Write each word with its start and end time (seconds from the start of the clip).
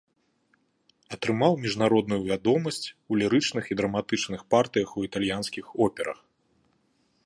Атрымаў 1.17 1.53
міжнародную 1.65 2.19
вядомасць 2.29 2.87
у 2.89 3.21
лірычных 3.23 3.63
і 3.71 3.79
драматычных 3.83 4.41
партыях 4.57 4.89
у 4.97 5.09
італьянскіх 5.11 5.65
операх. 5.89 6.19